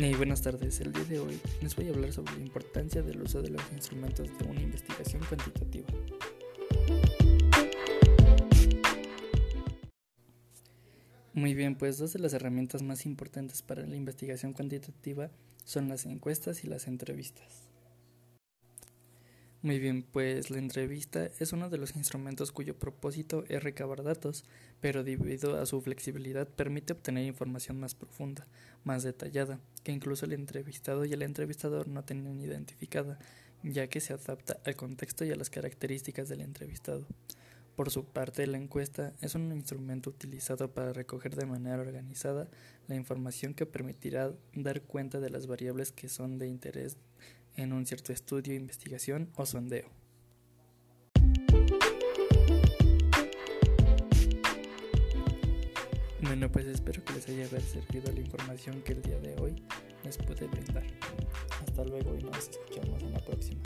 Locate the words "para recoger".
40.72-41.34